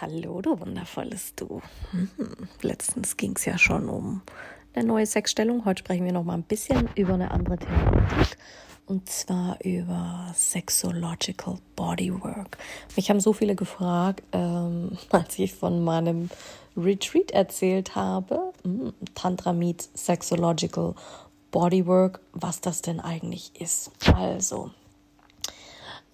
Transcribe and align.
Hallo, 0.00 0.40
du 0.40 0.58
wundervolles 0.58 1.34
Du. 1.36 1.60
Hm, 1.90 2.08
letztens 2.62 3.16
ging 3.16 3.34
es 3.36 3.44
ja 3.44 3.58
schon 3.58 3.88
um 3.88 4.22
eine 4.74 4.84
neue 4.84 5.06
Sexstellung. 5.06 5.64
Heute 5.64 5.80
sprechen 5.80 6.04
wir 6.04 6.12
noch 6.12 6.24
mal 6.24 6.34
ein 6.34 6.42
bisschen 6.42 6.88
über 6.96 7.14
eine 7.14 7.30
andere 7.30 7.58
Thematik. 7.58 8.38
Und 8.86 9.08
zwar 9.08 9.62
über 9.62 10.32
Sexological 10.34 11.58
Bodywork. 11.76 12.58
Mich 12.96 13.10
haben 13.10 13.20
so 13.20 13.32
viele 13.32 13.54
gefragt, 13.54 14.22
ähm, 14.32 14.96
als 15.10 15.38
ich 15.38 15.54
von 15.54 15.84
meinem 15.84 16.30
Retreat 16.76 17.30
erzählt 17.30 17.94
habe, 17.94 18.52
hm, 18.64 18.94
Tantra 19.14 19.52
Meets 19.52 19.90
Sexological 19.94 20.94
Bodywork, 21.50 22.20
was 22.32 22.60
das 22.60 22.82
denn 22.82 22.98
eigentlich 22.98 23.60
ist. 23.60 23.92
Also, 24.14 24.70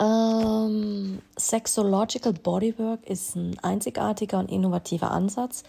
ähm, 0.01 1.20
Sexological 1.38 2.33
Bodywork 2.33 3.05
ist 3.09 3.37
ein 3.37 3.59
einzigartiger 3.62 4.38
und 4.38 4.51
innovativer 4.51 5.11
Ansatz, 5.11 5.65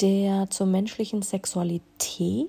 der 0.00 0.48
zur 0.50 0.66
menschlichen 0.66 1.22
Sexualität 1.22 2.48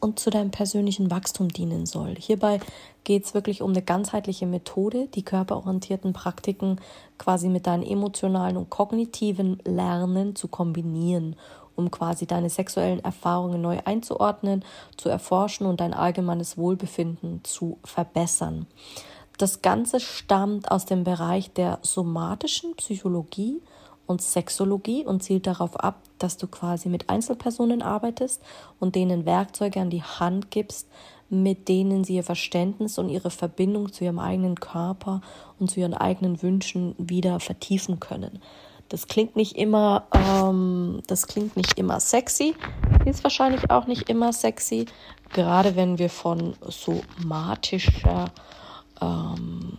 und 0.00 0.18
zu 0.18 0.28
deinem 0.28 0.50
persönlichen 0.50 1.10
Wachstum 1.10 1.48
dienen 1.48 1.86
soll. 1.86 2.14
Hierbei 2.18 2.60
geht 3.04 3.24
es 3.24 3.32
wirklich 3.32 3.62
um 3.62 3.70
eine 3.70 3.80
ganzheitliche 3.80 4.46
Methode, 4.46 5.08
die 5.14 5.22
körperorientierten 5.22 6.12
Praktiken 6.12 6.78
quasi 7.16 7.48
mit 7.48 7.66
deinem 7.66 7.84
emotionalen 7.84 8.58
und 8.58 8.68
kognitiven 8.68 9.60
Lernen 9.64 10.36
zu 10.36 10.48
kombinieren, 10.48 11.36
um 11.74 11.90
quasi 11.90 12.26
deine 12.26 12.50
sexuellen 12.50 13.02
Erfahrungen 13.02 13.62
neu 13.62 13.78
einzuordnen, 13.84 14.62
zu 14.98 15.08
erforschen 15.08 15.66
und 15.66 15.80
dein 15.80 15.94
allgemeines 15.94 16.58
Wohlbefinden 16.58 17.42
zu 17.42 17.78
verbessern. 17.82 18.66
Das 19.36 19.62
Ganze 19.62 19.98
stammt 19.98 20.70
aus 20.70 20.86
dem 20.86 21.02
Bereich 21.02 21.52
der 21.52 21.78
somatischen 21.82 22.76
Psychologie 22.76 23.60
und 24.06 24.22
Sexologie 24.22 25.04
und 25.04 25.22
zielt 25.22 25.46
darauf 25.46 25.76
ab, 25.80 26.00
dass 26.18 26.36
du 26.36 26.46
quasi 26.46 26.88
mit 26.88 27.10
Einzelpersonen 27.10 27.82
arbeitest 27.82 28.42
und 28.78 28.94
denen 28.94 29.26
Werkzeuge 29.26 29.80
an 29.80 29.90
die 29.90 30.02
Hand 30.02 30.50
gibst, 30.50 30.88
mit 31.30 31.68
denen 31.68 32.04
sie 32.04 32.16
ihr 32.16 32.22
Verständnis 32.22 32.98
und 32.98 33.08
ihre 33.08 33.30
Verbindung 33.30 33.92
zu 33.92 34.04
ihrem 34.04 34.18
eigenen 34.18 34.56
Körper 34.56 35.20
und 35.58 35.70
zu 35.70 35.80
ihren 35.80 35.94
eigenen 35.94 36.42
Wünschen 36.42 36.94
wieder 36.98 37.40
vertiefen 37.40 37.98
können. 37.98 38.40
Das 38.90 39.08
klingt 39.08 39.34
nicht 39.34 39.56
immer, 39.56 40.06
ähm, 40.12 41.00
das 41.06 41.26
klingt 41.26 41.56
nicht 41.56 41.78
immer 41.78 41.98
sexy, 41.98 42.54
ist 43.06 43.24
wahrscheinlich 43.24 43.70
auch 43.70 43.86
nicht 43.86 44.08
immer 44.10 44.32
sexy, 44.32 44.86
gerade 45.32 45.74
wenn 45.74 45.98
wir 45.98 46.10
von 46.10 46.54
somatischer 46.60 48.26
ähm, 49.00 49.78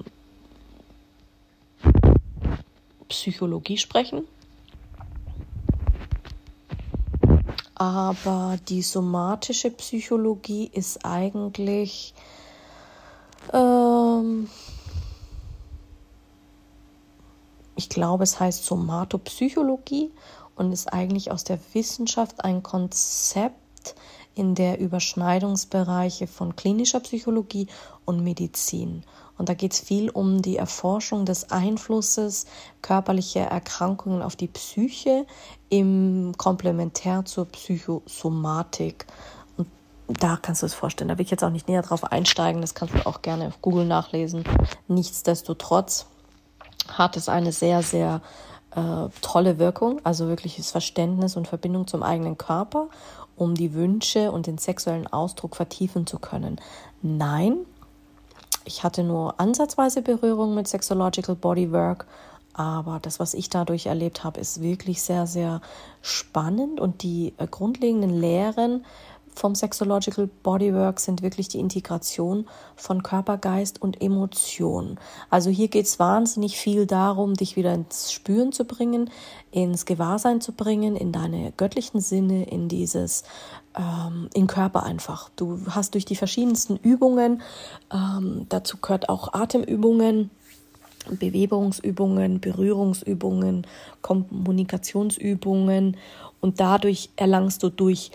Psychologie 3.09 3.77
sprechen. 3.77 4.27
Aber 7.75 8.57
die 8.69 8.81
somatische 8.81 9.69
Psychologie 9.71 10.69
ist 10.73 11.05
eigentlich 11.05 12.13
ähm, 13.53 14.47
ich 17.75 17.89
glaube, 17.89 18.23
es 18.23 18.39
heißt 18.39 18.65
Somatopsychologie 18.65 20.11
und 20.55 20.71
ist 20.71 20.91
eigentlich 20.91 21.31
aus 21.31 21.43
der 21.43 21.59
Wissenschaft 21.73 22.43
ein 22.43 22.63
Konzept 22.63 23.95
in 24.35 24.53
der 24.53 24.79
Überschneidungsbereiche 24.79 26.27
von 26.27 26.55
klinischer 26.55 26.99
Psychologie 26.99 27.67
und 28.05 28.23
Medizin. 28.23 29.03
Und 29.37 29.49
da 29.49 29.53
geht 29.53 29.73
es 29.73 29.79
viel 29.79 30.09
um 30.09 30.41
die 30.41 30.57
Erforschung 30.57 31.25
des 31.25 31.51
Einflusses 31.51 32.45
körperlicher 32.81 33.41
Erkrankungen 33.41 34.21
auf 34.21 34.35
die 34.35 34.47
Psyche 34.47 35.25
im 35.69 36.33
Komplementär 36.37 37.25
zur 37.25 37.45
Psychosomatik. 37.45 39.07
Und 39.57 39.67
da 40.07 40.37
kannst 40.41 40.61
du 40.61 40.65
es 40.65 40.73
vorstellen. 40.73 41.09
Da 41.09 41.17
will 41.17 41.25
ich 41.25 41.31
jetzt 41.31 41.43
auch 41.43 41.49
nicht 41.49 41.67
näher 41.67 41.81
drauf 41.81 42.03
einsteigen. 42.03 42.61
Das 42.61 42.75
kannst 42.75 42.93
du 42.93 43.05
auch 43.05 43.21
gerne 43.21 43.47
auf 43.47 43.61
Google 43.61 43.85
nachlesen. 43.85 44.43
Nichtsdestotrotz 44.87 46.05
hat 46.87 47.17
es 47.17 47.27
eine 47.27 47.51
sehr, 47.51 47.81
sehr 47.81 48.21
äh, 48.75 49.09
tolle 49.21 49.57
Wirkung, 49.57 49.99
also 50.03 50.27
wirkliches 50.27 50.71
Verständnis 50.71 51.35
und 51.35 51.47
Verbindung 51.47 51.87
zum 51.87 52.03
eigenen 52.03 52.37
Körper, 52.37 52.89
um 53.35 53.55
die 53.55 53.73
Wünsche 53.73 54.31
und 54.31 54.47
den 54.47 54.57
sexuellen 54.57 55.07
Ausdruck 55.07 55.55
vertiefen 55.55 56.07
zu 56.07 56.19
können. 56.19 56.59
Nein, 57.01 57.57
ich 58.65 58.83
hatte 58.83 59.03
nur 59.03 59.39
ansatzweise 59.39 60.01
Berührung 60.01 60.55
mit 60.55 60.67
Sexological 60.67 61.35
Bodywork, 61.35 62.07
aber 62.53 62.99
das, 63.01 63.19
was 63.19 63.33
ich 63.33 63.49
dadurch 63.49 63.87
erlebt 63.87 64.23
habe, 64.23 64.39
ist 64.39 64.61
wirklich 64.61 65.01
sehr, 65.01 65.27
sehr 65.27 65.61
spannend 66.01 66.79
und 66.79 67.03
die 67.03 67.33
äh, 67.37 67.47
grundlegenden 67.47 68.09
Lehren 68.09 68.85
vom 69.35 69.53
Sexological 69.53 70.29
Bodywork 70.43 70.99
sind 70.99 71.21
wirklich 71.21 71.49
die 71.49 71.59
Integration 71.59 72.47
von 72.75 73.03
Körper, 73.03 73.37
Geist 73.37 73.81
und 73.81 74.01
Emotion. 74.01 74.97
Also 75.29 75.49
hier 75.49 75.67
geht 75.67 75.85
es 75.85 75.99
wahnsinnig 75.99 76.57
viel 76.57 76.85
darum, 76.85 77.33
dich 77.33 77.55
wieder 77.55 77.73
ins 77.73 78.11
Spüren 78.11 78.53
zu 78.53 78.65
bringen, 78.65 79.09
ins 79.51 79.85
Gewahrsein 79.85 80.41
zu 80.41 80.53
bringen, 80.53 80.95
in 80.95 81.11
deine 81.11 81.51
göttlichen 81.57 81.99
Sinne, 81.99 82.49
in 82.49 82.69
dieses, 82.69 83.23
ähm, 83.77 84.29
in 84.33 84.47
Körper 84.47 84.83
einfach. 84.83 85.29
Du 85.35 85.59
hast 85.69 85.93
durch 85.93 86.05
die 86.05 86.15
verschiedensten 86.15 86.77
Übungen, 86.77 87.41
ähm, 87.93 88.45
dazu 88.49 88.77
gehört 88.77 89.09
auch 89.09 89.33
Atemübungen, 89.33 90.31
Bewegungsübungen, 91.09 92.39
Berührungsübungen, 92.39 93.67
Kommunikationsübungen 94.01 95.97
und 96.41 96.59
dadurch 96.59 97.09
erlangst 97.15 97.63
du 97.63 97.69
durch 97.69 98.11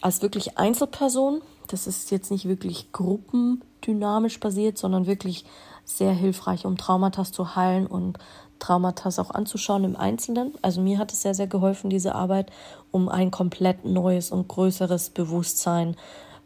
als 0.00 0.22
wirklich 0.22 0.58
Einzelperson. 0.58 1.42
Das 1.66 1.86
ist 1.86 2.10
jetzt 2.10 2.30
nicht 2.30 2.48
wirklich 2.48 2.92
gruppendynamisch 2.92 4.40
basiert, 4.40 4.78
sondern 4.78 5.06
wirklich 5.06 5.44
sehr 5.84 6.12
hilfreich, 6.12 6.66
um 6.66 6.76
Traumata 6.76 7.24
zu 7.24 7.56
heilen 7.56 7.86
und 7.86 8.18
Traumata 8.58 9.08
auch 9.20 9.30
anzuschauen 9.30 9.84
im 9.84 9.96
Einzelnen. 9.96 10.52
Also 10.62 10.80
mir 10.80 10.98
hat 10.98 11.12
es 11.12 11.22
sehr, 11.22 11.34
sehr 11.34 11.46
geholfen, 11.46 11.90
diese 11.90 12.14
Arbeit, 12.14 12.50
um 12.90 13.08
ein 13.08 13.30
komplett 13.30 13.84
neues 13.84 14.30
und 14.30 14.48
größeres 14.48 15.10
Bewusstsein 15.10 15.96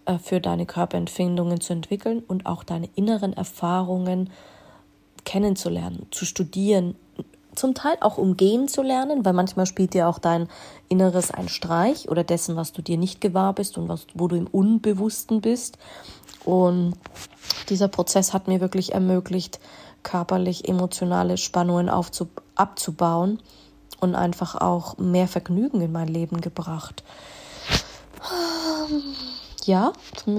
äh, 0.06 0.18
für 0.18 0.40
deine 0.40 0.66
Körperempfindungen 0.66 1.60
zu 1.60 1.72
entwickeln 1.72 2.22
und 2.26 2.46
auch 2.46 2.64
deine 2.64 2.88
inneren 2.94 3.32
Erfahrungen 3.32 4.30
kennenzulernen, 5.24 6.06
zu 6.10 6.24
studieren, 6.24 6.96
zum 7.54 7.74
Teil 7.74 7.96
auch 8.00 8.18
umgehen 8.18 8.68
zu 8.68 8.82
lernen, 8.82 9.24
weil 9.24 9.32
manchmal 9.32 9.66
spielt 9.66 9.94
dir 9.94 10.08
auch 10.08 10.18
dein 10.18 10.48
Inneres 10.88 11.30
ein 11.30 11.48
Streich 11.48 12.08
oder 12.08 12.24
dessen, 12.24 12.56
was 12.56 12.72
du 12.72 12.82
dir 12.82 12.96
nicht 12.96 13.20
gewahr 13.20 13.52
bist 13.52 13.78
und 13.78 13.88
was, 13.88 14.06
wo 14.14 14.28
du 14.28 14.36
im 14.36 14.46
Unbewussten 14.46 15.40
bist. 15.40 15.78
Und 16.44 16.94
dieser 17.68 17.88
Prozess 17.88 18.32
hat 18.32 18.48
mir 18.48 18.60
wirklich 18.60 18.92
ermöglicht, 18.92 19.60
körperlich 20.02 20.68
emotionale 20.68 21.36
Spannungen 21.36 21.88
aufzu 21.88 22.28
abzubauen 22.54 23.38
und 24.00 24.14
einfach 24.14 24.56
auch 24.60 24.98
mehr 24.98 25.28
Vergnügen 25.28 25.80
in 25.80 25.92
mein 25.92 26.08
Leben 26.08 26.40
gebracht. 26.40 27.04
Ja, 29.64 29.92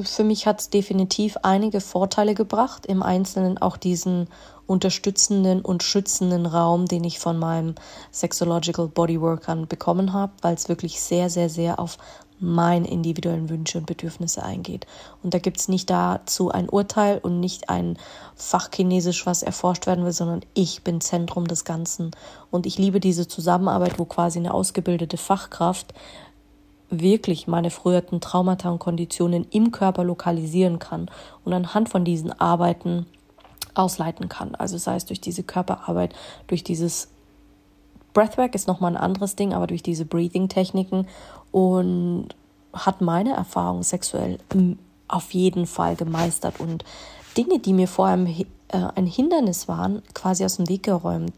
für 0.04 0.24
mich 0.26 0.48
hat 0.48 0.60
es 0.60 0.70
definitiv 0.70 1.38
einige 1.44 1.80
Vorteile 1.80 2.34
gebracht, 2.34 2.86
im 2.86 3.02
Einzelnen 3.02 3.58
auch 3.58 3.78
diesen 3.78 4.28
unterstützenden 4.68 5.62
und 5.62 5.84
schützenden 5.84 6.46
Raum, 6.46 6.86
den 6.86 7.04
ich 7.04 7.20
von 7.20 7.38
meinem 7.38 7.76
Sexological 8.12 8.88
Bodyworkern 8.88 9.68
bekommen 9.68 10.14
habe, 10.14 10.34
weil 10.42 10.56
es 10.56 10.70
wirklich 10.70 11.02
sehr, 11.02 11.30
sehr, 11.30 11.50
sehr 11.50 11.80
auf 11.80 11.98
meine 12.40 12.90
individuellen 12.90 13.50
Wünsche 13.50 13.78
und 13.78 13.86
Bedürfnisse 13.86 14.44
eingeht. 14.44 14.86
Und 15.22 15.34
da 15.34 15.40
gibt 15.40 15.58
es 15.60 15.70
nicht 15.70 15.90
dazu 15.90 16.52
ein 16.52 16.68
Urteil 16.68 17.20
und 17.20 17.40
nicht 17.40 17.70
ein 17.70 17.98
Fachchinesisch, 18.36 19.26
was 19.26 19.44
erforscht 19.44 19.88
werden 19.88 20.04
will, 20.04 20.12
sondern 20.12 20.42
ich 20.54 20.84
bin 20.84 21.00
Zentrum 21.00 21.48
des 21.48 21.64
Ganzen. 21.64 22.12
Und 22.52 22.66
ich 22.66 22.78
liebe 22.78 23.00
diese 23.00 23.28
Zusammenarbeit, 23.28 23.98
wo 23.98 24.06
quasi 24.06 24.40
eine 24.40 24.54
ausgebildete 24.54 25.18
Fachkraft 25.18 25.94
wirklich 26.90 27.48
meine 27.48 27.72
früheren 27.72 28.22
Traumata 28.22 28.70
und 28.70 28.80
Konditionen 28.80 29.48
im 29.50 29.72
Körper 29.72 30.04
lokalisieren 30.04 30.80
kann 30.80 31.10
und 31.44 31.54
anhand 31.54 31.90
von 31.90 32.06
diesen 32.06 32.32
Arbeiten 32.40 33.08
ausleiten 33.76 34.30
kann. 34.30 34.56
Also 34.56 34.78
sei 34.78 34.96
es 34.96 35.06
durch 35.06 35.22
diese 35.22 35.44
Körperarbeit, 35.44 36.14
durch 36.48 36.64
dieses 36.64 37.10
Breathwork 38.14 38.56
ist 38.56 38.68
nochmal 38.68 38.96
ein 38.96 39.02
anderes 39.02 39.36
Ding, 39.36 39.54
aber 39.54 39.68
durch 39.68 39.84
diese 39.84 40.06
Breathing-Techniken 40.06 41.08
und 41.52 42.30
hat 42.74 43.02
meine 43.02 43.34
Erfahrung 43.34 43.84
sexuell 43.84 44.40
auf 45.08 45.32
jeden 45.32 45.68
Fall 45.68 45.96
gemeistert 45.96 46.60
und 46.60 46.84
Dinge, 47.38 47.60
die 47.60 47.74
mir 47.74 47.88
vorher 47.88 48.18
äh, 48.28 48.88
ein 48.96 49.06
Hindernis 49.06 49.68
waren, 49.68 50.02
quasi 50.14 50.46
aus 50.46 50.58
dem 50.58 50.70
Weg 50.70 50.84
geräumt. 50.84 51.34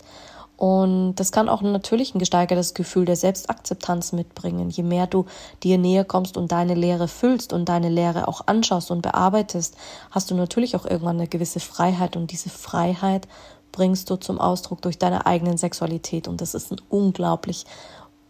Und 0.57 1.15
das 1.15 1.31
kann 1.31 1.49
auch 1.49 1.61
natürlich 1.61 2.15
ein 2.15 2.19
gesteigertes 2.19 2.73
Gefühl 2.73 3.05
der 3.05 3.17
Selbstakzeptanz 3.17 4.13
mitbringen. 4.13 4.69
Je 4.69 4.83
mehr 4.83 5.05
du 5.05 5.25
dir 5.63 5.77
näher 5.77 6.05
kommst 6.05 6.37
und 6.37 6.51
deine 6.51 6.75
Lehre 6.75 7.07
füllst 7.07 7.51
und 7.51 7.67
deine 7.67 7.89
Lehre 7.89 8.27
auch 8.27 8.41
anschaust 8.47 8.89
und 8.89 9.01
bearbeitest, 9.01 9.75
hast 10.11 10.31
du 10.31 10.35
natürlich 10.35 10.75
auch 10.75 10.85
irgendwann 10.85 11.17
eine 11.17 11.27
gewisse 11.27 11.59
Freiheit. 11.59 12.15
Und 12.15 12.31
diese 12.31 12.49
Freiheit 12.49 13.27
bringst 13.73 14.09
du 14.09 14.15
zum 14.15 14.39
Ausdruck 14.39 14.81
durch 14.81 14.97
deine 14.97 15.25
eigenen 15.25 15.57
Sexualität. 15.57 16.27
Und 16.27 16.39
das 16.39 16.53
ist 16.53 16.71
ein 16.71 16.81
unglaublich 16.89 17.65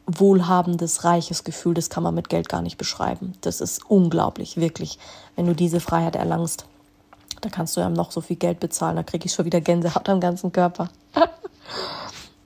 wohlhabendes, 0.07 1.03
reiches 1.03 1.43
Gefühl. 1.43 1.75
Das 1.75 1.91
kann 1.91 2.03
man 2.03 2.15
mit 2.15 2.29
Geld 2.29 2.49
gar 2.49 2.63
nicht 2.63 2.77
beschreiben. 2.77 3.33
Das 3.41 3.61
ist 3.61 3.85
unglaublich, 3.89 4.57
wirklich, 4.57 4.97
wenn 5.35 5.45
du 5.45 5.53
diese 5.53 5.79
Freiheit 5.79 6.15
erlangst. 6.15 6.65
Da 7.41 7.49
kannst 7.49 7.77
du 7.77 7.81
ja 7.81 7.89
noch 7.89 8.11
so 8.11 8.21
viel 8.21 8.37
Geld 8.37 8.59
bezahlen, 8.59 8.95
da 8.95 9.03
kriege 9.03 9.25
ich 9.25 9.33
schon 9.33 9.45
wieder 9.45 9.61
Gänsehaut 9.61 10.09
am 10.09 10.19
ganzen 10.19 10.51
Körper. 10.51 10.89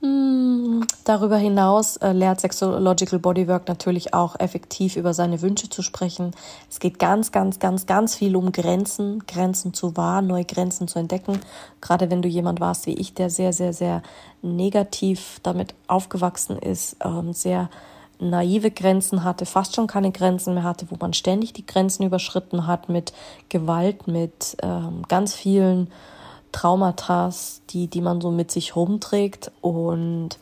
hm, 0.01 0.85
darüber 1.03 1.37
hinaus 1.37 1.97
äh, 1.97 2.13
lehrt 2.13 2.39
Sexological 2.39 3.19
Bodywork 3.19 3.67
natürlich 3.67 4.13
auch 4.13 4.39
effektiv 4.39 4.95
über 4.95 5.13
seine 5.13 5.41
Wünsche 5.41 5.69
zu 5.69 5.81
sprechen. 5.81 6.31
Es 6.69 6.79
geht 6.79 6.99
ganz, 6.99 7.33
ganz, 7.33 7.59
ganz, 7.59 7.85
ganz 7.85 8.15
viel 8.15 8.37
um 8.37 8.53
Grenzen, 8.53 9.25
Grenzen 9.27 9.73
zu 9.73 9.97
wahren, 9.97 10.27
neue 10.27 10.45
Grenzen 10.45 10.87
zu 10.87 10.99
entdecken. 10.99 11.39
Gerade 11.81 12.09
wenn 12.09 12.21
du 12.21 12.29
jemand 12.29 12.61
warst 12.61 12.85
wie 12.85 12.93
ich, 12.93 13.13
der 13.13 13.29
sehr, 13.29 13.51
sehr, 13.51 13.73
sehr 13.73 14.01
negativ 14.41 15.41
damit 15.43 15.75
aufgewachsen 15.87 16.57
ist, 16.57 16.95
ähm, 17.03 17.33
sehr 17.33 17.69
naive 18.19 18.71
Grenzen 18.71 19.23
hatte, 19.23 19.45
fast 19.45 19.75
schon 19.75 19.87
keine 19.87 20.11
Grenzen 20.11 20.53
mehr 20.53 20.63
hatte, 20.63 20.87
wo 20.89 20.95
man 20.99 21.13
ständig 21.13 21.53
die 21.53 21.65
Grenzen 21.65 22.03
überschritten 22.03 22.67
hat 22.67 22.87
mit 22.87 23.13
Gewalt, 23.49 24.07
mit 24.07 24.57
ähm, 24.61 25.03
ganz 25.07 25.33
vielen 25.33 25.89
Traumata, 26.51 27.31
die, 27.69 27.87
die 27.87 28.01
man 28.01 28.21
so 28.21 28.31
mit 28.31 28.51
sich 28.51 28.75
rumträgt. 28.75 29.51
Und 29.61 30.39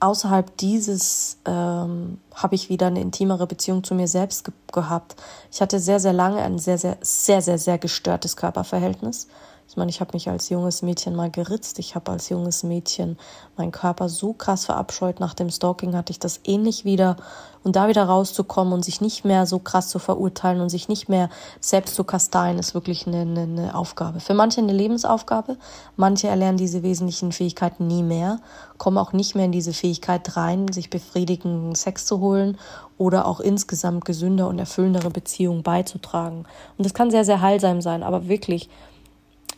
außerhalb 0.00 0.56
dieses 0.58 1.38
ähm, 1.46 2.18
habe 2.34 2.54
ich 2.54 2.68
wieder 2.68 2.88
eine 2.88 3.00
intimere 3.00 3.46
Beziehung 3.46 3.84
zu 3.84 3.94
mir 3.94 4.08
selbst 4.08 4.44
ge 4.44 4.54
gehabt. 4.72 5.16
Ich 5.50 5.62
hatte 5.62 5.80
sehr, 5.80 6.00
sehr 6.00 6.12
lange 6.12 6.42
ein 6.42 6.58
sehr, 6.58 6.76
sehr, 6.76 6.98
sehr, 7.00 7.40
sehr, 7.40 7.58
sehr 7.58 7.78
gestörtes 7.78 8.36
Körperverhältnis. 8.36 9.26
Ich 9.68 9.76
meine, 9.76 9.90
ich 9.90 10.00
habe 10.00 10.12
mich 10.14 10.28
als 10.28 10.48
junges 10.48 10.82
Mädchen 10.82 11.16
mal 11.16 11.30
geritzt. 11.30 11.78
Ich 11.78 11.94
habe 11.94 12.12
als 12.12 12.28
junges 12.28 12.62
Mädchen 12.62 13.18
meinen 13.56 13.72
Körper 13.72 14.08
so 14.08 14.32
krass 14.32 14.64
verabscheut. 14.64 15.18
Nach 15.18 15.34
dem 15.34 15.50
Stalking 15.50 15.96
hatte 15.96 16.12
ich 16.12 16.20
das 16.20 16.40
ähnlich 16.44 16.84
wieder. 16.84 17.16
Und 17.64 17.74
da 17.74 17.88
wieder 17.88 18.04
rauszukommen 18.04 18.72
und 18.72 18.84
sich 18.84 19.00
nicht 19.00 19.24
mehr 19.24 19.44
so 19.44 19.58
krass 19.58 19.88
zu 19.88 19.98
verurteilen 19.98 20.60
und 20.60 20.68
sich 20.68 20.88
nicht 20.88 21.08
mehr 21.08 21.28
selbst 21.58 21.96
zu 21.96 22.04
kasteien, 22.04 22.60
ist 22.60 22.74
wirklich 22.74 23.08
eine, 23.08 23.22
eine, 23.22 23.40
eine 23.40 23.74
Aufgabe. 23.74 24.20
Für 24.20 24.34
manche 24.34 24.60
eine 24.60 24.72
Lebensaufgabe. 24.72 25.56
Manche 25.96 26.28
erlernen 26.28 26.58
diese 26.58 26.84
wesentlichen 26.84 27.32
Fähigkeiten 27.32 27.88
nie 27.88 28.04
mehr, 28.04 28.38
kommen 28.78 28.98
auch 28.98 29.12
nicht 29.12 29.34
mehr 29.34 29.46
in 29.46 29.52
diese 29.52 29.72
Fähigkeit 29.72 30.36
rein, 30.36 30.70
sich 30.70 30.90
befriedigenden 30.90 31.74
Sex 31.74 32.06
zu 32.06 32.20
holen 32.20 32.56
oder 32.98 33.26
auch 33.26 33.40
insgesamt 33.40 34.04
gesünder 34.04 34.46
und 34.46 34.60
erfüllendere 34.60 35.10
Beziehungen 35.10 35.64
beizutragen. 35.64 36.44
Und 36.78 36.86
das 36.86 36.94
kann 36.94 37.10
sehr, 37.10 37.24
sehr 37.24 37.40
heilsam 37.40 37.80
sein, 37.80 38.04
aber 38.04 38.28
wirklich, 38.28 38.70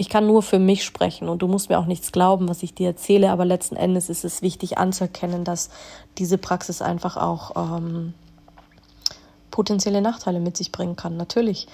ich 0.00 0.09
kann 0.09 0.27
nur 0.27 0.43
für 0.43 0.61
mich 0.61 0.85
sprechen 0.85 1.29
und 1.29 1.43
du 1.43 1.49
musst 1.49 1.69
mir 1.69 1.79
auch 1.79 1.87
nichts 1.87 2.12
glauben, 2.12 2.49
was 2.49 2.62
ich 2.62 2.73
dir 2.73 2.87
erzähle, 2.87 3.31
aber 3.31 3.45
letzten 3.45 3.75
Endes 3.75 4.09
ist 4.09 4.25
es 4.25 4.43
wichtig 4.43 4.79
anzuerkennen, 4.79 5.43
dass 5.43 5.71
diese 6.19 6.39
Praxis 6.39 6.81
einfach 6.81 7.17
auch 7.17 7.77
ähm, 7.77 8.15
potenzielle 9.50 10.00
Nachteile 10.00 10.39
mit 10.39 10.56
sich 10.56 10.71
bringen 10.71 10.95
kann. 10.95 11.17
Natürlich 11.17 11.67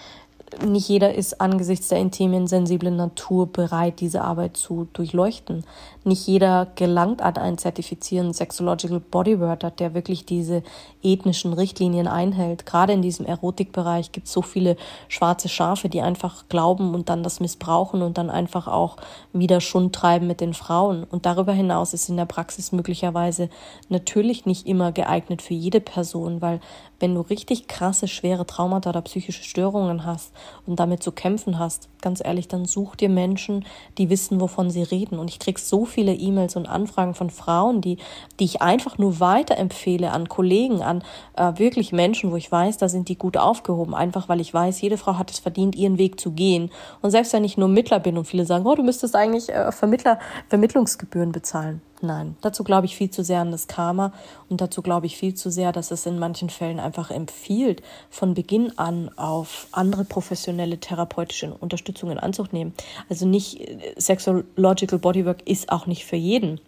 nicht 0.62 0.88
jeder 0.88 1.14
ist 1.14 1.40
angesichts 1.40 1.88
der 1.88 1.98
intimen, 1.98 2.46
sensiblen 2.46 2.96
Natur 2.96 3.46
bereit, 3.46 4.00
diese 4.00 4.22
Arbeit 4.22 4.56
zu 4.56 4.88
durchleuchten. 4.92 5.64
Nicht 6.04 6.26
jeder 6.26 6.68
gelangt 6.74 7.22
an 7.22 7.36
einen 7.36 7.58
zertifizierten 7.58 8.32
Sexological 8.32 9.00
Bodyworker, 9.00 9.70
der 9.70 9.94
wirklich 9.94 10.26
diese 10.26 10.62
ethnischen 11.02 11.54
Richtlinien 11.54 12.06
einhält. 12.06 12.66
Gerade 12.66 12.92
in 12.92 13.02
diesem 13.02 13.24
Erotikbereich 13.24 14.12
gibt 14.12 14.26
es 14.26 14.32
so 14.32 14.42
viele 14.42 14.76
schwarze 15.08 15.48
Schafe, 15.48 15.88
die 15.88 16.02
einfach 16.02 16.44
glauben 16.48 16.94
und 16.94 17.08
dann 17.08 17.22
das 17.22 17.40
missbrauchen 17.40 18.02
und 18.02 18.18
dann 18.18 18.28
einfach 18.28 18.68
auch 18.68 18.96
wieder 19.32 19.60
Schund 19.60 19.94
treiben 19.94 20.26
mit 20.26 20.40
den 20.40 20.54
Frauen. 20.54 21.04
Und 21.04 21.24
darüber 21.26 21.52
hinaus 21.52 21.94
ist 21.94 22.08
in 22.08 22.16
der 22.16 22.26
Praxis 22.26 22.70
möglicherweise 22.70 23.48
natürlich 23.88 24.44
nicht 24.44 24.66
immer 24.66 24.92
geeignet 24.92 25.40
für 25.40 25.54
jede 25.54 25.80
Person, 25.80 26.42
weil 26.42 26.60
wenn 27.00 27.14
du 27.14 27.22
richtig 27.22 27.66
krasse, 27.66 28.08
schwere 28.08 28.46
Traumata 28.46 28.90
oder 28.90 29.02
psychische 29.02 29.42
Störungen 29.42 30.04
hast 30.04 30.33
und 30.66 30.80
damit 30.80 31.02
zu 31.02 31.12
kämpfen 31.12 31.58
hast, 31.58 31.88
ganz 32.00 32.22
ehrlich, 32.24 32.48
dann 32.48 32.64
such 32.64 32.96
dir 32.96 33.08
Menschen, 33.08 33.64
die 33.98 34.10
wissen, 34.10 34.40
wovon 34.40 34.70
sie 34.70 34.82
reden. 34.82 35.18
Und 35.18 35.30
ich 35.30 35.38
krieg 35.38 35.58
so 35.58 35.84
viele 35.84 36.14
E-Mails 36.14 36.56
und 36.56 36.66
Anfragen 36.66 37.14
von 37.14 37.30
Frauen, 37.30 37.80
die, 37.80 37.98
die 38.38 38.44
ich 38.44 38.62
einfach 38.62 38.98
nur 38.98 39.20
weiterempfehle 39.20 40.10
an 40.10 40.28
Kollegen, 40.28 40.82
an 40.82 41.02
äh, 41.36 41.52
wirklich 41.58 41.92
Menschen, 41.92 42.30
wo 42.30 42.36
ich 42.36 42.50
weiß, 42.50 42.78
da 42.78 42.88
sind 42.88 43.08
die 43.08 43.16
gut 43.16 43.36
aufgehoben. 43.36 43.94
Einfach 43.94 44.28
weil 44.28 44.40
ich 44.40 44.52
weiß, 44.52 44.80
jede 44.80 44.98
Frau 44.98 45.18
hat 45.18 45.30
es 45.30 45.38
verdient, 45.38 45.76
ihren 45.76 45.98
Weg 45.98 46.20
zu 46.20 46.32
gehen. 46.32 46.70
Und 47.00 47.10
selbst 47.10 47.32
wenn 47.32 47.44
ich 47.44 47.56
nur 47.56 47.68
Mittler 47.68 48.00
bin 48.00 48.18
und 48.18 48.26
viele 48.26 48.46
sagen, 48.46 48.66
oh, 48.66 48.74
du 48.74 48.82
müsstest 48.82 49.16
eigentlich 49.16 49.48
äh, 49.48 49.72
Vermittler, 49.72 50.18
Vermittlungsgebühren 50.48 51.32
bezahlen. 51.32 51.80
Nein, 52.04 52.36
dazu 52.42 52.64
glaube 52.64 52.84
ich 52.84 52.96
viel 52.96 53.10
zu 53.10 53.24
sehr 53.24 53.40
an 53.40 53.50
das 53.50 53.66
Karma 53.66 54.12
und 54.50 54.60
dazu 54.60 54.82
glaube 54.82 55.06
ich 55.06 55.16
viel 55.16 55.32
zu 55.32 55.50
sehr, 55.50 55.72
dass 55.72 55.90
es 55.90 56.04
in 56.04 56.18
manchen 56.18 56.50
Fällen 56.50 56.78
einfach 56.78 57.10
empfiehlt, 57.10 57.82
von 58.10 58.34
Beginn 58.34 58.78
an 58.78 59.10
auf 59.16 59.68
andere 59.72 60.04
professionelle 60.04 60.78
therapeutische 60.78 61.54
Unterstützung 61.54 62.10
in 62.10 62.18
Anzug 62.18 62.52
nehmen. 62.52 62.74
Also 63.08 63.26
nicht 63.26 63.58
äh, 63.58 63.94
Sexological 63.96 64.98
Bodywork 64.98 65.48
ist 65.48 65.72
auch 65.72 65.86
nicht 65.86 66.04
für 66.04 66.16
jeden. 66.16 66.60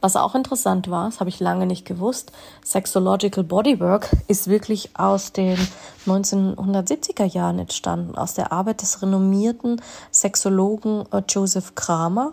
Was 0.00 0.16
auch 0.16 0.34
interessant 0.34 0.90
war, 0.90 1.04
das 1.06 1.20
habe 1.20 1.30
ich 1.30 1.38
lange 1.38 1.66
nicht 1.66 1.86
gewusst, 1.86 2.32
Sexological 2.64 3.44
Bodywork 3.44 4.10
ist 4.26 4.48
wirklich 4.48 4.90
aus 4.94 5.32
den 5.32 5.56
1970er 6.06 7.26
Jahren 7.26 7.60
entstanden, 7.60 8.16
aus 8.16 8.34
der 8.34 8.50
Arbeit 8.50 8.82
des 8.82 9.02
renommierten 9.02 9.80
Sexologen 10.10 11.04
äh, 11.12 11.22
Joseph 11.28 11.76
Kramer 11.76 12.32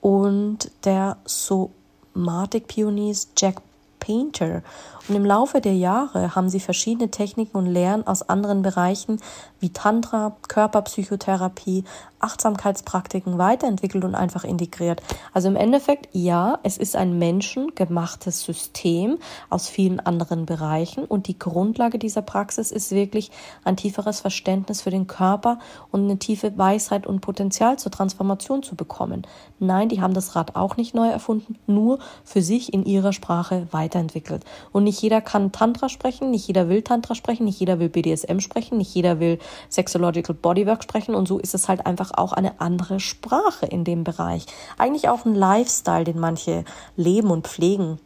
und 0.00 0.70
der 0.84 1.16
Somatic-Pionist 1.24 3.32
Jack 3.36 3.60
Painter. 3.98 4.62
Und 5.08 5.14
im 5.14 5.24
Laufe 5.24 5.60
der 5.60 5.74
Jahre 5.74 6.34
haben 6.34 6.48
sie 6.48 6.60
verschiedene 6.60 7.10
Techniken 7.10 7.56
und 7.56 7.66
Lehren 7.66 8.06
aus 8.06 8.28
anderen 8.28 8.62
Bereichen 8.62 9.20
wie 9.60 9.70
Tantra, 9.70 10.36
Körperpsychotherapie, 10.48 11.84
Achtsamkeitspraktiken 12.18 13.38
weiterentwickelt 13.38 14.04
und 14.04 14.14
einfach 14.14 14.44
integriert. 14.44 15.02
Also 15.32 15.48
im 15.48 15.56
Endeffekt, 15.56 16.08
ja, 16.12 16.58
es 16.62 16.76
ist 16.76 16.96
ein 16.96 17.18
menschengemachtes 17.18 18.42
System 18.42 19.18
aus 19.48 19.68
vielen 19.68 20.00
anderen 20.00 20.46
Bereichen 20.46 21.04
und 21.04 21.28
die 21.28 21.38
Grundlage 21.38 21.98
dieser 21.98 22.22
Praxis 22.22 22.72
ist 22.72 22.90
wirklich 22.90 23.30
ein 23.64 23.76
tieferes 23.76 24.20
Verständnis 24.20 24.82
für 24.82 24.90
den 24.90 25.06
Körper 25.06 25.58
und 25.92 26.04
eine 26.04 26.18
tiefe 26.18 26.56
Weisheit 26.56 27.06
und 27.06 27.20
Potenzial 27.20 27.78
zur 27.78 27.92
Transformation 27.92 28.62
zu 28.62 28.74
bekommen. 28.74 29.26
Nein, 29.58 29.88
die 29.88 30.00
haben 30.00 30.14
das 30.14 30.34
Rad 30.34 30.56
auch 30.56 30.76
nicht 30.76 30.94
neu 30.94 31.08
erfunden, 31.08 31.58
nur 31.66 31.98
für 32.24 32.42
sich 32.42 32.72
in 32.72 32.84
ihrer 32.84 33.12
Sprache 33.12 33.68
weiterentwickelt. 33.70 34.44
Und 34.72 34.84
nicht 34.96 35.02
jeder 35.02 35.20
kann 35.20 35.52
Tantra 35.52 35.90
sprechen, 35.90 36.30
nicht 36.30 36.46
jeder 36.46 36.70
will 36.70 36.80
Tantra 36.80 37.14
sprechen, 37.14 37.44
nicht 37.44 37.60
jeder 37.60 37.78
will 37.78 37.90
BDSM 37.90 38.38
sprechen, 38.38 38.78
nicht 38.78 38.94
jeder 38.94 39.20
will 39.20 39.38
Sexological 39.68 40.34
Bodywork 40.34 40.82
sprechen 40.82 41.14
und 41.14 41.28
so 41.28 41.38
ist 41.38 41.54
es 41.54 41.68
halt 41.68 41.84
einfach 41.84 42.12
auch 42.14 42.32
eine 42.32 42.62
andere 42.62 42.98
Sprache 42.98 43.66
in 43.66 43.84
dem 43.84 44.04
Bereich. 44.04 44.46
Eigentlich 44.78 45.10
auch 45.10 45.26
ein 45.26 45.34
Lifestyle, 45.34 46.04
den 46.04 46.18
manche 46.18 46.64
leben 46.96 47.30
und 47.30 47.46
pflegen. 47.46 47.98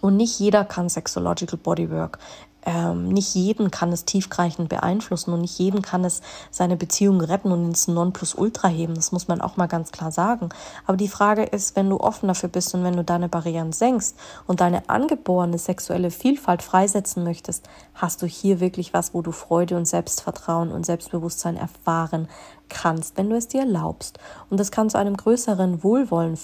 Und 0.00 0.16
nicht 0.16 0.38
jeder 0.38 0.64
kann 0.64 0.88
Sexological 0.88 1.58
Bodywork 1.58 2.20
ähm, 2.64 3.08
nicht 3.08 3.34
jeden 3.34 3.70
kann 3.70 3.92
es 3.92 4.04
tiefgreifend 4.04 4.68
beeinflussen 4.68 5.32
und 5.32 5.40
nicht 5.40 5.58
jeden 5.58 5.82
kann 5.82 6.04
es 6.04 6.20
seine 6.50 6.76
Beziehung 6.76 7.20
retten 7.20 7.50
und 7.50 7.64
ins 7.64 7.88
Nonplusultra 7.88 8.68
heben. 8.68 8.94
Das 8.94 9.12
muss 9.12 9.28
man 9.28 9.40
auch 9.40 9.56
mal 9.56 9.66
ganz 9.66 9.90
klar 9.90 10.12
sagen. 10.12 10.50
Aber 10.86 10.96
die 10.96 11.08
Frage 11.08 11.42
ist, 11.42 11.76
wenn 11.76 11.90
du 11.90 11.98
offen 11.98 12.28
dafür 12.28 12.48
bist 12.48 12.74
und 12.74 12.84
wenn 12.84 12.96
du 12.96 13.04
deine 13.04 13.28
Barrieren 13.28 13.72
senkst 13.72 14.16
und 14.46 14.60
deine 14.60 14.88
angeborene 14.88 15.58
sexuelle 15.58 16.10
Vielfalt 16.10 16.62
freisetzen 16.62 17.24
möchtest, 17.24 17.68
hast 17.94 18.22
du 18.22 18.26
hier 18.26 18.60
wirklich 18.60 18.94
was, 18.94 19.14
wo 19.14 19.22
du 19.22 19.32
Freude 19.32 19.76
und 19.76 19.86
Selbstvertrauen 19.86 20.70
und 20.70 20.86
Selbstbewusstsein 20.86 21.56
erfahren 21.56 22.28
kannst, 22.68 23.16
wenn 23.16 23.28
du 23.28 23.36
es 23.36 23.48
dir 23.48 23.60
erlaubst. 23.60 24.18
Und 24.50 24.58
das 24.58 24.70
kann 24.70 24.90
zu 24.90 24.98
einem 24.98 25.16
größeren 25.16 25.82
Wohlwollen 25.84 26.38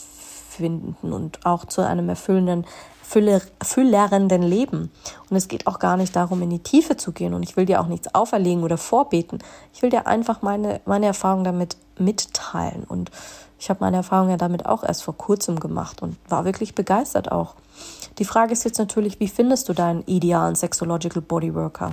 finden 0.58 1.12
und 1.12 1.44
auch 1.46 1.64
zu 1.64 1.86
einem 1.86 2.08
erfüllenden 2.08 2.66
füller, 3.08 3.40
füllerenden 3.62 4.42
Leben. 4.42 4.90
Und 5.30 5.36
es 5.36 5.48
geht 5.48 5.66
auch 5.66 5.78
gar 5.78 5.96
nicht 5.96 6.14
darum, 6.14 6.42
in 6.42 6.50
die 6.50 6.58
Tiefe 6.62 6.96
zu 6.96 7.12
gehen. 7.12 7.32
Und 7.34 7.42
ich 7.42 7.56
will 7.56 7.64
dir 7.64 7.80
auch 7.80 7.86
nichts 7.86 8.14
auferlegen 8.14 8.62
oder 8.62 8.76
vorbeten. 8.76 9.38
Ich 9.72 9.82
will 9.82 9.90
dir 9.90 10.06
einfach 10.06 10.42
meine, 10.42 10.80
meine 10.84 11.06
Erfahrung 11.06 11.42
damit 11.42 11.76
mitteilen. 11.98 12.84
Und 12.84 13.10
ich 13.58 13.70
habe 13.70 13.80
meine 13.80 13.96
Erfahrung 13.98 14.30
ja 14.30 14.36
damit 14.36 14.66
auch 14.66 14.84
erst 14.84 15.02
vor 15.02 15.16
kurzem 15.16 15.58
gemacht 15.58 16.02
und 16.02 16.16
war 16.28 16.44
wirklich 16.44 16.74
begeistert 16.74 17.32
auch. 17.32 17.54
Die 18.18 18.24
Frage 18.24 18.52
ist 18.52 18.64
jetzt 18.64 18.78
natürlich, 18.78 19.20
wie 19.20 19.28
findest 19.28 19.68
du 19.68 19.72
deinen 19.72 20.02
idealen 20.06 20.54
Sexological 20.54 21.22
Bodyworker? 21.22 21.92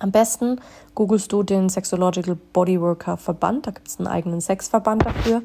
Am 0.00 0.10
besten 0.10 0.60
googelst 0.94 1.32
du 1.32 1.42
den 1.42 1.68
Sexological 1.68 2.36
Bodyworker 2.52 3.16
Verband, 3.16 3.66
da 3.66 3.70
gibt 3.70 3.88
es 3.88 3.98
einen 3.98 4.08
eigenen 4.08 4.40
Sexverband 4.40 5.06
dafür 5.06 5.42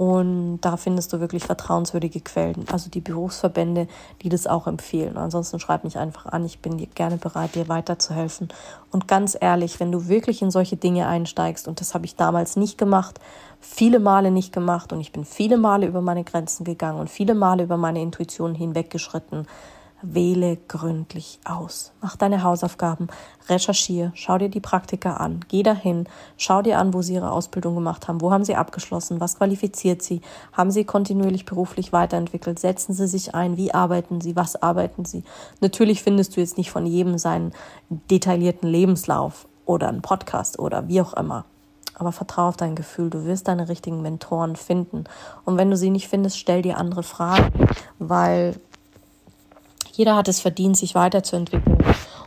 und 0.00 0.60
da 0.62 0.78
findest 0.78 1.12
du 1.12 1.20
wirklich 1.20 1.44
vertrauenswürdige 1.44 2.22
Quellen, 2.22 2.64
also 2.72 2.88
die 2.88 3.02
Berufsverbände, 3.02 3.86
die 4.22 4.30
das 4.30 4.46
auch 4.46 4.66
empfehlen. 4.66 5.18
Ansonsten 5.18 5.60
schreib 5.60 5.84
mich 5.84 5.98
einfach 5.98 6.24
an, 6.24 6.46
ich 6.46 6.60
bin 6.60 6.88
gerne 6.94 7.18
bereit, 7.18 7.54
dir 7.54 7.68
weiterzuhelfen. 7.68 8.48
Und 8.90 9.08
ganz 9.08 9.36
ehrlich, 9.38 9.78
wenn 9.78 9.92
du 9.92 10.08
wirklich 10.08 10.40
in 10.40 10.50
solche 10.50 10.78
Dinge 10.78 11.06
einsteigst, 11.06 11.68
und 11.68 11.82
das 11.82 11.92
habe 11.92 12.06
ich 12.06 12.16
damals 12.16 12.56
nicht 12.56 12.78
gemacht, 12.78 13.20
viele 13.60 14.00
Male 14.00 14.30
nicht 14.30 14.54
gemacht 14.54 14.94
und 14.94 15.02
ich 15.02 15.12
bin 15.12 15.26
viele 15.26 15.58
Male 15.58 15.86
über 15.86 16.00
meine 16.00 16.24
Grenzen 16.24 16.64
gegangen 16.64 16.98
und 16.98 17.10
viele 17.10 17.34
Male 17.34 17.64
über 17.64 17.76
meine 17.76 18.00
Intuition 18.00 18.54
hinweggeschritten, 18.54 19.46
Wähle 20.02 20.58
gründlich 20.68 21.40
aus. 21.44 21.92
Mach 22.00 22.16
deine 22.16 22.42
Hausaufgaben, 22.42 23.08
recherchiere, 23.48 24.12
schau 24.14 24.38
dir 24.38 24.48
die 24.48 24.60
Praktika 24.60 25.14
an, 25.14 25.40
geh 25.48 25.62
dahin, 25.62 26.06
schau 26.36 26.62
dir 26.62 26.78
an, 26.78 26.94
wo 26.94 27.02
sie 27.02 27.14
ihre 27.14 27.30
Ausbildung 27.30 27.74
gemacht 27.74 28.08
haben, 28.08 28.20
wo 28.20 28.32
haben 28.32 28.44
sie 28.44 28.56
abgeschlossen, 28.56 29.20
was 29.20 29.36
qualifiziert 29.36 30.02
sie, 30.02 30.20
haben 30.52 30.70
sie 30.70 30.84
kontinuierlich 30.84 31.44
beruflich 31.44 31.92
weiterentwickelt, 31.92 32.58
setzen 32.58 32.94
sie 32.94 33.06
sich 33.06 33.34
ein, 33.34 33.56
wie 33.56 33.74
arbeiten 33.74 34.20
sie, 34.20 34.36
was 34.36 34.60
arbeiten 34.62 35.04
sie. 35.04 35.24
Natürlich 35.60 36.02
findest 36.02 36.36
du 36.36 36.40
jetzt 36.40 36.58
nicht 36.58 36.70
von 36.70 36.86
jedem 36.86 37.18
seinen 37.18 37.52
detaillierten 37.88 38.68
Lebenslauf 38.68 39.46
oder 39.66 39.88
einen 39.88 40.02
Podcast 40.02 40.58
oder 40.58 40.88
wie 40.88 41.00
auch 41.00 41.14
immer. 41.14 41.44
Aber 41.94 42.12
vertraue 42.12 42.48
auf 42.48 42.56
dein 42.56 42.76
Gefühl, 42.76 43.10
du 43.10 43.26
wirst 43.26 43.46
deine 43.46 43.68
richtigen 43.68 44.00
Mentoren 44.00 44.56
finden. 44.56 45.04
Und 45.44 45.58
wenn 45.58 45.70
du 45.70 45.76
sie 45.76 45.90
nicht 45.90 46.08
findest, 46.08 46.38
stell 46.38 46.62
dir 46.62 46.78
andere 46.78 47.02
Fragen, 47.02 47.52
weil 47.98 48.58
jeder 49.92 50.16
hat 50.16 50.28
es 50.28 50.40
verdient, 50.40 50.76
sich 50.76 50.94
weiterzuentwickeln. 50.94 51.78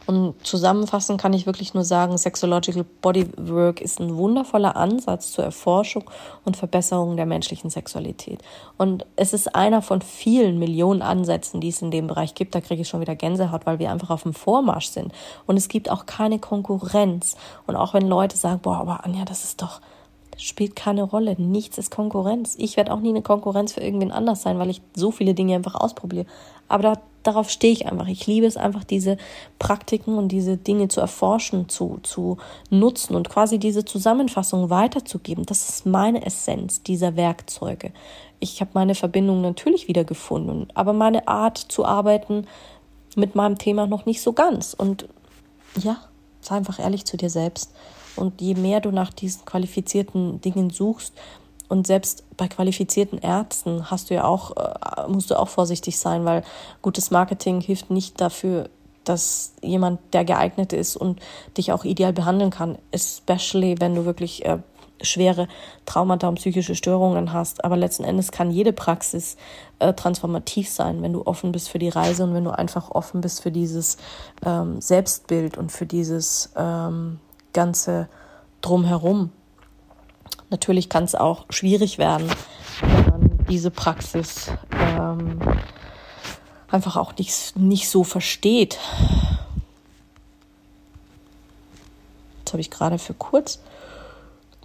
Und 0.05 0.35
zusammenfassend 0.45 1.19
kann 1.19 1.33
ich 1.33 1.45
wirklich 1.45 1.73
nur 1.73 1.85
sagen, 1.85 2.17
Sexological 2.17 2.85
Bodywork 3.01 3.79
ist 3.79 3.99
ein 3.99 4.15
wundervoller 4.17 4.75
Ansatz 4.75 5.31
zur 5.31 5.45
Erforschung 5.45 6.03
und 6.43 6.57
Verbesserung 6.57 7.15
der 7.15 7.25
menschlichen 7.25 7.69
Sexualität. 7.69 8.41
Und 8.77 9.05
es 9.15 9.33
ist 9.33 9.55
einer 9.55 9.81
von 9.81 10.01
vielen 10.01 10.59
Millionen 10.59 11.01
Ansätzen, 11.01 11.61
die 11.61 11.69
es 11.69 11.81
in 11.81 11.91
dem 11.91 12.07
Bereich 12.07 12.35
gibt. 12.35 12.53
Da 12.53 12.59
kriege 12.59 12.81
ich 12.81 12.89
schon 12.89 12.99
wieder 12.99 13.15
Gänsehaut, 13.15 13.65
weil 13.65 13.79
wir 13.79 13.91
einfach 13.91 14.09
auf 14.09 14.23
dem 14.23 14.33
Vormarsch 14.33 14.87
sind. 14.87 15.13
Und 15.47 15.55
es 15.55 15.69
gibt 15.69 15.89
auch 15.89 16.05
keine 16.05 16.39
Konkurrenz. 16.39 17.37
Und 17.65 17.77
auch 17.77 17.93
wenn 17.93 18.07
Leute 18.07 18.35
sagen, 18.35 18.59
boah, 18.61 18.77
aber 18.77 19.05
Anja, 19.05 19.23
das 19.23 19.45
ist 19.45 19.61
doch, 19.61 19.79
spielt 20.37 20.75
keine 20.75 21.03
Rolle. 21.03 21.35
Nichts 21.39 21.77
ist 21.77 21.91
Konkurrenz. 21.91 22.55
Ich 22.57 22.75
werde 22.75 22.91
auch 22.91 22.99
nie 22.99 23.09
eine 23.09 23.21
Konkurrenz 23.21 23.73
für 23.73 23.81
irgendwen 23.81 24.11
anders 24.11 24.41
sein, 24.41 24.59
weil 24.59 24.69
ich 24.69 24.81
so 24.95 25.11
viele 25.11 25.33
Dinge 25.33 25.55
einfach 25.55 25.75
ausprobiere. 25.75 26.25
Aber 26.67 26.83
da 26.83 26.93
darauf 27.23 27.49
stehe 27.49 27.73
ich 27.73 27.87
einfach. 27.87 28.07
Ich 28.07 28.27
liebe 28.27 28.45
es 28.45 28.57
einfach, 28.57 28.83
diese 28.83 29.17
Praktiken 29.59 30.17
und 30.17 30.29
diese 30.29 30.57
Dinge 30.57 30.87
zu 30.89 31.01
erforschen, 31.01 31.69
zu, 31.69 31.99
zu 32.03 32.37
nutzen 32.69 33.15
und 33.15 33.29
quasi 33.29 33.57
diese 33.57 33.85
Zusammenfassung 33.85 34.69
weiterzugeben. 34.69 35.45
Das 35.45 35.69
ist 35.69 35.85
meine 35.85 36.25
Essenz 36.25 36.83
dieser 36.83 37.15
Werkzeuge. 37.15 37.91
Ich 38.39 38.61
habe 38.61 38.71
meine 38.73 38.95
Verbindung 38.95 39.41
natürlich 39.41 39.87
wieder 39.87 40.03
gefunden, 40.03 40.67
aber 40.73 40.93
meine 40.93 41.27
Art 41.27 41.57
zu 41.57 41.85
arbeiten 41.85 42.45
mit 43.15 43.35
meinem 43.35 43.57
Thema 43.57 43.87
noch 43.87 44.05
nicht 44.05 44.21
so 44.21 44.33
ganz. 44.33 44.73
Und 44.73 45.07
ja, 45.77 45.97
sei 46.41 46.55
einfach 46.55 46.79
ehrlich 46.79 47.05
zu 47.05 47.17
dir 47.17 47.29
selbst. 47.29 47.73
Und 48.15 48.41
je 48.41 48.55
mehr 48.55 48.79
du 48.79 48.91
nach 48.91 49.11
diesen 49.11 49.45
qualifizierten 49.45 50.39
Dingen 50.41 50.69
suchst, 50.69 51.13
und 51.73 51.87
selbst 51.87 52.23
bei 52.37 52.47
qualifizierten 52.47 53.17
Ärzten 53.17 53.89
hast 53.89 54.11
du 54.11 54.13
ja 54.13 54.25
auch, 54.25 54.55
äh, 54.55 55.07
musst 55.07 55.31
du 55.31 55.39
auch 55.39 55.49
vorsichtig 55.49 55.97
sein, 55.97 56.23
weil 56.23 56.43
gutes 56.83 57.09
Marketing 57.09 57.61
hilft 57.61 57.89
nicht 57.89 58.21
dafür, 58.21 58.69
dass 59.05 59.53
jemand, 59.61 59.99
der 60.13 60.23
geeignet 60.23 60.71
ist 60.71 60.95
und 60.95 61.19
dich 61.57 61.71
auch 61.71 61.83
ideal 61.83 62.13
behandeln 62.13 62.51
kann, 62.51 62.77
especially 62.91 63.81
wenn 63.81 63.95
du 63.95 64.05
wirklich 64.05 64.45
äh, 64.45 64.59
schwere 65.01 65.47
Traumata 65.87 66.27
und 66.29 66.35
psychische 66.35 66.75
Störungen 66.75 67.33
hast. 67.33 67.65
Aber 67.65 67.75
letzten 67.75 68.03
Endes 68.03 68.31
kann 68.31 68.51
jede 68.51 68.71
Praxis 68.71 69.35
äh, 69.79 69.93
transformativ 69.93 70.69
sein, 70.69 71.01
wenn 71.01 71.13
du 71.13 71.25
offen 71.25 71.51
bist 71.51 71.69
für 71.69 71.79
die 71.79 71.89
Reise 71.89 72.23
und 72.23 72.35
wenn 72.35 72.45
du 72.45 72.51
einfach 72.51 72.91
offen 72.91 73.21
bist 73.21 73.41
für 73.41 73.51
dieses 73.51 73.97
ähm, 74.45 74.79
Selbstbild 74.79 75.57
und 75.57 75.71
für 75.71 75.87
dieses 75.87 76.51
ähm, 76.55 77.19
ganze 77.51 78.09
Drumherum. 78.61 79.31
Natürlich 80.53 80.87
kann 80.87 81.03
es 81.03 81.15
auch 81.15 81.45
schwierig 81.49 81.97
werden, 81.97 82.29
wenn 82.79 83.05
man 83.07 83.45
diese 83.49 83.71
Praxis 83.71 84.51
ähm, 84.71 85.41
einfach 86.69 86.95
auch 86.95 87.17
nicht, 87.17 87.55
nicht 87.55 87.89
so 87.89 88.03
versteht. 88.03 88.77
Jetzt 92.37 92.53
habe 92.53 92.61
ich 92.61 92.69
gerade 92.69 92.99
für 92.99 93.15
kurz 93.15 93.61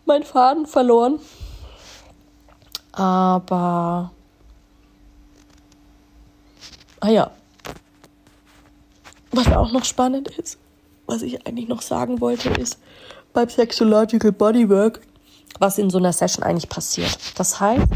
meinen 0.04 0.24
Faden 0.24 0.66
verloren. 0.66 1.20
Aber, 2.92 4.10
ah 7.00 7.08
ja, 7.08 7.30
was 9.32 9.50
auch 9.52 9.72
noch 9.72 9.86
spannend 9.86 10.28
ist, 10.28 10.58
was 11.06 11.22
ich 11.22 11.46
eigentlich 11.46 11.68
noch 11.68 11.80
sagen 11.80 12.20
wollte, 12.20 12.50
ist 12.50 12.78
beim 13.32 13.48
Sexological 13.48 14.32
Bodywork 14.32 15.00
was 15.58 15.78
in 15.78 15.90
so 15.90 15.98
einer 15.98 16.12
Session 16.12 16.44
eigentlich 16.44 16.68
passiert. 16.68 17.18
Das 17.36 17.60
heißt, 17.60 17.86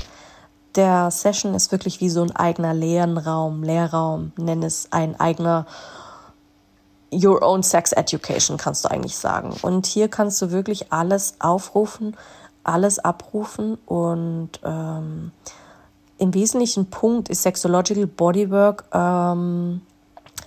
der 0.74 1.10
Session 1.10 1.54
ist 1.54 1.70
wirklich 1.70 2.00
wie 2.00 2.08
so 2.08 2.22
ein 2.22 2.34
eigener 2.34 2.74
Lernraum, 2.74 3.62
Lehrraum, 3.62 4.32
nenn 4.36 4.62
es 4.62 4.88
ein 4.90 5.18
eigener 5.20 5.66
Your 7.12 7.42
Own 7.42 7.62
Sex 7.62 7.92
Education, 7.92 8.56
kannst 8.56 8.84
du 8.84 8.90
eigentlich 8.90 9.16
sagen. 9.16 9.54
Und 9.60 9.86
hier 9.86 10.08
kannst 10.08 10.40
du 10.40 10.50
wirklich 10.50 10.92
alles 10.92 11.34
aufrufen, 11.40 12.16
alles 12.64 12.98
abrufen 12.98 13.74
und 13.86 14.50
ähm, 14.64 15.32
im 16.18 16.34
wesentlichen 16.34 16.88
Punkt 16.88 17.28
ist 17.28 17.42
Sexological 17.42 18.06
Bodywork 18.06 18.84
ähm, 18.92 19.82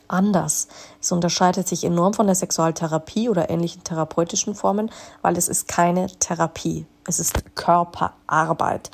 anders. 0.08 0.68
Es 1.02 1.12
unterscheidet 1.12 1.68
sich 1.68 1.84
enorm 1.84 2.14
von 2.14 2.28
der 2.28 2.36
Sexualtherapie 2.36 3.30
oder 3.30 3.50
ähnlichen 3.50 3.84
therapeutischen 3.84 4.56
Formen, 4.56 4.90
weil 5.22 5.38
es 5.38 5.50
ist 5.50 5.68
keine 5.68 6.08
Therapie. 6.08 6.86
Es 7.08 7.20
ist 7.20 7.56
Körperarbeit. 7.56 8.92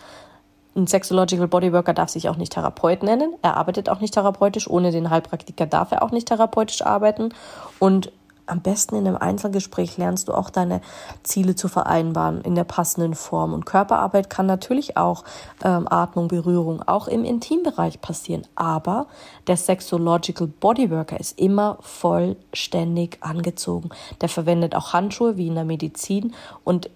Ein 0.76 0.88
Sexological 0.88 1.48
Bodyworker 1.48 1.94
darf 1.94 2.10
sich 2.10 2.30
auch 2.30 2.38
nicht 2.38 2.54
Therapeut 2.54 3.04
nennen. 3.04 3.34
Er 3.42 3.58
arbeitet 3.58 3.90
auch 3.90 4.00
nicht 4.00 4.14
therapeutisch. 4.14 4.70
Ohne 4.70 4.92
den 4.92 5.10
Heilpraktiker 5.10 5.66
darf 5.66 5.92
er 5.92 6.02
auch 6.02 6.12
nicht 6.12 6.28
therapeutisch 6.28 6.82
arbeiten. 6.82 7.34
Und 7.80 8.12
am 8.46 8.62
besten 8.62 8.96
in 8.96 9.08
einem 9.08 9.18
Einzelgespräch 9.18 9.98
lernst 9.98 10.28
du 10.28 10.34
auch 10.34 10.50
deine 10.50 10.82
Ziele 11.24 11.56
zu 11.56 11.68
vereinbaren 11.68 12.42
in 12.42 12.56
der 12.56 12.64
passenden 12.64 13.16
Form. 13.16 13.54
Und 13.54 13.66
Körperarbeit 13.66 14.30
kann 14.30 14.46
natürlich 14.46 14.98
auch 14.98 15.24
ähm, 15.64 15.88
Atmung, 15.90 16.28
Berührung, 16.28 16.82
auch 16.86 17.08
im 17.08 17.24
Intimbereich 17.24 18.02
passieren. 18.02 18.46
Aber 18.56 19.08
der 19.48 19.58
Sexological 19.58 20.48
Bodyworker 20.48 21.20
ist 21.20 21.40
immer 21.40 21.78
vollständig 21.82 23.18
angezogen. 23.22 23.90
Der 24.22 24.30
verwendet 24.30 24.76
auch 24.76 24.94
Handschuhe 24.94 25.38
wie 25.38 25.48
in 25.48 25.56
der 25.56 25.66
Medizin 25.66 26.34
und 26.64 26.88
äh, 26.88 26.90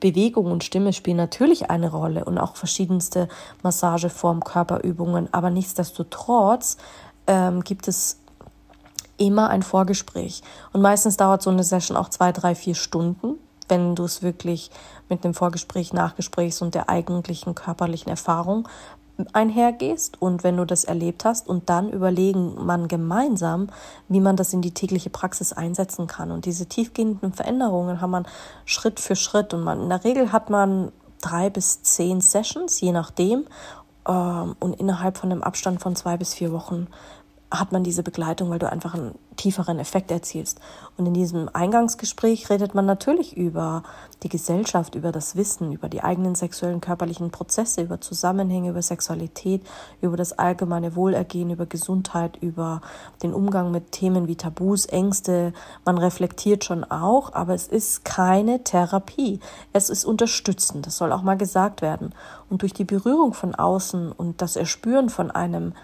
Bewegung 0.00 0.46
und 0.46 0.64
Stimme 0.64 0.92
spielen 0.92 1.16
natürlich 1.16 1.70
eine 1.70 1.90
Rolle 1.90 2.24
und 2.24 2.38
auch 2.38 2.56
verschiedenste 2.56 3.28
Massageformen, 3.62 4.42
Körperübungen. 4.42 5.28
Aber 5.32 5.50
nichtsdestotrotz 5.50 6.76
ähm, 7.26 7.62
gibt 7.62 7.88
es 7.88 8.21
immer 9.26 9.48
ein 9.48 9.62
Vorgespräch. 9.62 10.42
Und 10.72 10.82
meistens 10.82 11.16
dauert 11.16 11.42
so 11.42 11.50
eine 11.50 11.64
Session 11.64 11.96
auch 11.96 12.08
zwei, 12.08 12.32
drei, 12.32 12.54
vier 12.54 12.74
Stunden, 12.74 13.34
wenn 13.68 13.94
du 13.94 14.04
es 14.04 14.22
wirklich 14.22 14.70
mit 15.08 15.24
dem 15.24 15.34
Vorgespräch, 15.34 15.92
Nachgesprächs 15.92 16.62
und 16.62 16.74
der 16.74 16.88
eigentlichen 16.88 17.54
körperlichen 17.54 18.10
Erfahrung 18.10 18.68
einhergehst 19.32 20.20
und 20.20 20.42
wenn 20.42 20.56
du 20.56 20.64
das 20.64 20.84
erlebt 20.84 21.24
hast 21.24 21.48
und 21.48 21.68
dann 21.68 21.90
überlegen 21.90 22.54
man 22.64 22.88
gemeinsam, 22.88 23.68
wie 24.08 24.20
man 24.20 24.36
das 24.36 24.52
in 24.52 24.62
die 24.62 24.72
tägliche 24.72 25.10
Praxis 25.10 25.52
einsetzen 25.52 26.06
kann. 26.06 26.30
Und 26.30 26.44
diese 26.44 26.66
tiefgehenden 26.66 27.32
Veränderungen 27.32 28.00
haben 28.00 28.10
man 28.10 28.26
Schritt 28.64 29.00
für 29.00 29.14
Schritt 29.14 29.54
und 29.54 29.62
man 29.62 29.82
in 29.82 29.88
der 29.90 30.02
Regel 30.04 30.32
hat 30.32 30.50
man 30.50 30.92
drei 31.20 31.50
bis 31.50 31.82
zehn 31.82 32.20
Sessions, 32.20 32.80
je 32.80 32.92
nachdem. 32.92 33.46
Ähm, 34.08 34.56
und 34.58 34.80
innerhalb 34.80 35.16
von 35.16 35.30
einem 35.30 35.42
Abstand 35.42 35.80
von 35.80 35.94
zwei 35.94 36.16
bis 36.16 36.34
vier 36.34 36.52
Wochen 36.52 36.88
hat 37.52 37.70
man 37.70 37.84
diese 37.84 38.02
Begleitung, 38.02 38.48
weil 38.50 38.58
du 38.58 38.70
einfach 38.70 38.94
einen 38.94 39.14
tieferen 39.36 39.78
Effekt 39.78 40.10
erzielst. 40.10 40.58
Und 40.96 41.06
in 41.06 41.12
diesem 41.12 41.50
Eingangsgespräch 41.52 42.48
redet 42.48 42.74
man 42.74 42.86
natürlich 42.86 43.36
über 43.36 43.82
die 44.22 44.28
Gesellschaft, 44.28 44.94
über 44.94 45.12
das 45.12 45.36
Wissen, 45.36 45.72
über 45.72 45.88
die 45.88 46.02
eigenen 46.02 46.34
sexuellen, 46.34 46.80
körperlichen 46.80 47.30
Prozesse, 47.30 47.82
über 47.82 48.00
Zusammenhänge, 48.00 48.70
über 48.70 48.80
Sexualität, 48.80 49.62
über 50.00 50.16
das 50.16 50.38
allgemeine 50.38 50.96
Wohlergehen, 50.96 51.50
über 51.50 51.66
Gesundheit, 51.66 52.38
über 52.40 52.80
den 53.22 53.34
Umgang 53.34 53.70
mit 53.70 53.92
Themen 53.92 54.28
wie 54.28 54.36
Tabus, 54.36 54.86
Ängste. 54.86 55.52
Man 55.84 55.98
reflektiert 55.98 56.64
schon 56.64 56.84
auch, 56.84 57.34
aber 57.34 57.54
es 57.54 57.66
ist 57.66 58.04
keine 58.04 58.64
Therapie. 58.64 59.40
Es 59.72 59.90
ist 59.90 60.04
unterstützend. 60.04 60.86
Das 60.86 60.96
soll 60.96 61.12
auch 61.12 61.22
mal 61.22 61.36
gesagt 61.36 61.82
werden. 61.82 62.14
Und 62.48 62.62
durch 62.62 62.72
die 62.72 62.84
Berührung 62.84 63.34
von 63.34 63.54
außen 63.54 64.10
und 64.10 64.40
das 64.40 64.56
Erspüren 64.56 65.10
von 65.10 65.30
einem 65.30 65.74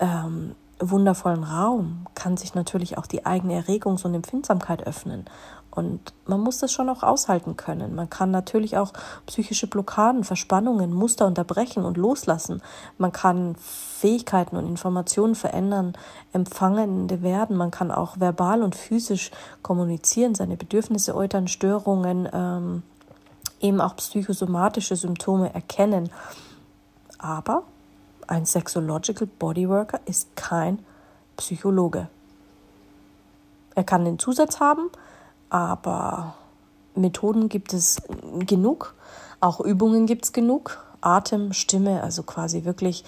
ähm, 0.00 0.54
wundervollen 0.80 1.44
Raum 1.44 2.06
kann 2.14 2.36
sich 2.36 2.54
natürlich 2.54 2.98
auch 2.98 3.06
die 3.06 3.26
eigene 3.26 3.54
Erregungs- 3.62 4.04
und 4.04 4.14
Empfindsamkeit 4.14 4.86
öffnen. 4.86 5.24
Und 5.70 6.12
man 6.26 6.40
muss 6.40 6.58
das 6.58 6.72
schon 6.72 6.88
auch 6.88 7.02
aushalten 7.02 7.56
können. 7.56 7.94
Man 7.94 8.10
kann 8.10 8.30
natürlich 8.30 8.76
auch 8.76 8.92
psychische 9.26 9.68
Blockaden, 9.68 10.24
Verspannungen, 10.24 10.92
Muster 10.92 11.26
unterbrechen 11.26 11.84
und 11.84 11.96
loslassen. 11.96 12.62
Man 12.96 13.12
kann 13.12 13.54
Fähigkeiten 13.56 14.56
und 14.56 14.66
Informationen 14.66 15.34
verändern, 15.34 15.92
Empfangende 16.32 17.22
werden. 17.22 17.56
Man 17.56 17.70
kann 17.70 17.92
auch 17.92 18.18
verbal 18.18 18.62
und 18.62 18.74
physisch 18.74 19.30
kommunizieren, 19.62 20.34
seine 20.34 20.56
Bedürfnisse 20.56 21.14
äußern, 21.14 21.46
Störungen, 21.46 22.28
ähm, 22.32 22.82
eben 23.60 23.80
auch 23.80 23.94
psychosomatische 23.96 24.96
Symptome 24.96 25.54
erkennen. 25.54 26.10
Aber 27.18 27.64
ein 28.28 28.46
Sexological 28.46 29.26
Bodyworker 29.26 30.00
ist 30.04 30.36
kein 30.36 30.84
Psychologe. 31.36 32.08
Er 33.74 33.84
kann 33.84 34.04
den 34.04 34.18
Zusatz 34.18 34.60
haben, 34.60 34.90
aber 35.50 36.34
Methoden 36.94 37.48
gibt 37.48 37.72
es 37.72 38.02
genug, 38.40 38.94
auch 39.40 39.60
Übungen 39.60 40.06
gibt 40.06 40.26
es 40.26 40.32
genug. 40.32 40.84
Atem, 41.00 41.52
Stimme, 41.52 42.02
also 42.02 42.22
quasi 42.22 42.64
wirklich, 42.64 43.04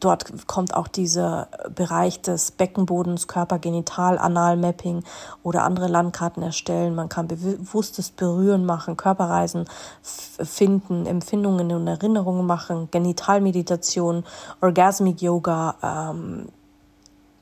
dort 0.00 0.46
kommt 0.46 0.74
auch 0.74 0.88
dieser 0.88 1.48
Bereich 1.74 2.20
des 2.20 2.50
Beckenbodens, 2.50 3.28
Körpergenital, 3.28 4.18
Analmapping 4.18 5.04
oder 5.42 5.64
andere 5.64 5.88
Landkarten 5.88 6.42
erstellen. 6.42 6.94
Man 6.94 7.08
kann 7.08 7.28
bewusstes 7.28 8.10
Berühren 8.10 8.64
machen, 8.66 8.96
Körperreisen 8.96 9.66
finden, 10.02 11.06
Empfindungen 11.06 11.72
und 11.72 11.86
Erinnerungen 11.86 12.46
machen, 12.46 12.88
Genitalmeditation, 12.90 14.24
Orgasmic 14.60 15.22
Yoga, 15.22 15.76
ähm, 15.82 16.48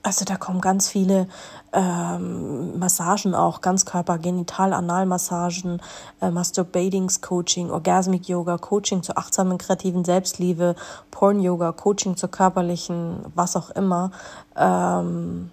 also 0.08 0.24
da 0.24 0.36
kommen 0.36 0.62
ganz 0.62 0.88
viele 0.88 1.28
ähm, 1.74 2.78
Massagen 2.78 3.34
auch, 3.34 3.60
Ganzkörper, 3.60 4.16
Genital, 4.16 4.72
Analmassagen, 4.72 5.82
äh, 6.22 6.30
Masturbatings 6.30 7.20
Coaching, 7.20 7.70
Orgasmic 7.70 8.26
Yoga, 8.26 8.56
Coaching 8.56 9.02
zur 9.02 9.18
achtsamen 9.18 9.58
kreativen 9.58 10.06
Selbstliebe, 10.06 10.76
Porn 11.10 11.40
Yoga, 11.40 11.72
Coaching 11.72 12.16
zur 12.16 12.30
körperlichen, 12.30 13.18
was 13.34 13.54
auch 13.54 13.68
immer. 13.68 14.10
Ähm, 14.56 15.50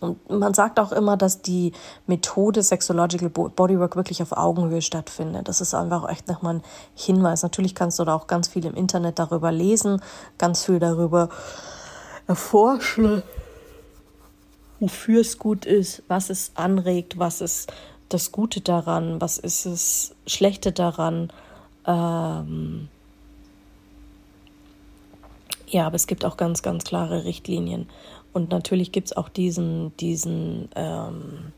und 0.00 0.30
man 0.30 0.54
sagt 0.54 0.78
auch 0.78 0.92
immer, 0.92 1.16
dass 1.16 1.42
die 1.42 1.72
Methode 2.06 2.62
Sexological 2.62 3.30
Bodywork 3.30 3.96
wirklich 3.96 4.22
auf 4.22 4.30
Augenhöhe 4.30 4.80
stattfindet. 4.80 5.48
Das 5.48 5.60
ist 5.60 5.74
einfach 5.74 6.08
echt 6.08 6.28
nochmal 6.28 6.56
ein 6.56 6.62
Hinweis. 6.94 7.42
Natürlich 7.42 7.74
kannst 7.74 7.98
du 7.98 8.04
da 8.04 8.14
auch 8.14 8.28
ganz 8.28 8.46
viel 8.46 8.64
im 8.64 8.74
Internet 8.74 9.18
darüber 9.18 9.50
lesen, 9.50 10.00
ganz 10.38 10.64
viel 10.64 10.78
darüber 10.78 11.30
erforschen, 12.28 13.22
wofür 14.78 15.22
es 15.22 15.38
gut 15.38 15.64
ist, 15.64 16.04
was 16.06 16.30
es 16.30 16.52
anregt, 16.54 17.18
was 17.18 17.40
ist 17.40 17.72
das 18.08 18.30
Gute 18.30 18.60
daran, 18.60 19.20
was 19.20 19.38
ist 19.38 19.66
das 19.66 20.14
Schlechte 20.26 20.70
daran. 20.70 21.32
Ähm 21.86 22.88
ja, 25.66 25.86
aber 25.86 25.96
es 25.96 26.06
gibt 26.06 26.24
auch 26.24 26.36
ganz, 26.36 26.62
ganz 26.62 26.84
klare 26.84 27.24
Richtlinien. 27.24 27.88
Und 28.32 28.50
natürlich 28.50 28.92
gibt 28.92 29.08
es 29.08 29.16
auch 29.16 29.28
diesen, 29.28 29.96
diesen 29.96 30.68
ähm, 30.76 31.52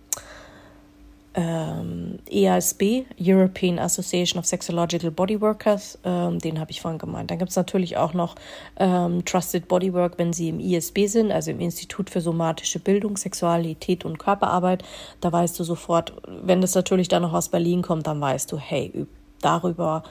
ähm, 1.34 2.18
EASB, 2.28 3.04
European 3.18 3.78
Association 3.78 4.38
of 4.38 4.46
Sexological 4.46 5.10
Bodyworkers, 5.10 5.98
ähm, 6.04 6.38
den 6.38 6.58
habe 6.58 6.70
ich 6.70 6.80
vorhin 6.80 6.98
gemeint. 6.98 7.30
Dann 7.30 7.38
gibt 7.38 7.50
es 7.50 7.56
natürlich 7.56 7.96
auch 7.96 8.14
noch 8.14 8.34
ähm, 8.76 9.24
Trusted 9.24 9.68
Bodywork, 9.68 10.18
wenn 10.18 10.32
Sie 10.32 10.48
im 10.48 10.58
ISB 10.58 11.06
sind, 11.06 11.30
also 11.30 11.50
im 11.50 11.60
Institut 11.60 12.10
für 12.10 12.20
somatische 12.20 12.80
Bildung, 12.80 13.16
Sexualität 13.16 14.04
und 14.04 14.18
Körperarbeit. 14.18 14.82
Da 15.20 15.30
weißt 15.30 15.58
du 15.58 15.64
sofort, 15.64 16.14
wenn 16.26 16.60
das 16.60 16.74
natürlich 16.74 17.08
dann 17.08 17.22
noch 17.22 17.32
aus 17.32 17.48
Berlin 17.48 17.82
kommt, 17.82 18.06
dann 18.06 18.20
weißt 18.20 18.50
du, 18.50 18.58
hey, 18.58 19.06
darüber 19.40 20.02